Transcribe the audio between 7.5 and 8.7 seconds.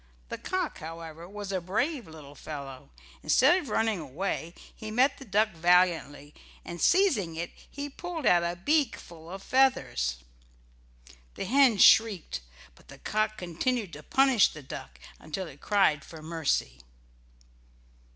he pulled out a